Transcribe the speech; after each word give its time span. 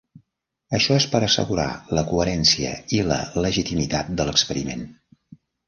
Això 0.77 0.95
és 1.01 1.05
per 1.11 1.21
assegurar 1.27 1.65
la 1.99 2.05
coherència 2.09 2.73
i 2.99 3.03
la 3.13 3.21
legitimitat 3.47 4.13
de 4.21 4.29
l'experiment. 4.33 4.85